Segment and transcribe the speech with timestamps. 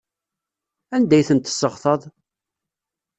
[0.95, 2.01] Anda ay tent-tesseɣtaḍ?